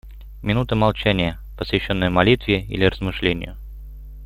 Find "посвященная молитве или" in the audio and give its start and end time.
1.59-2.85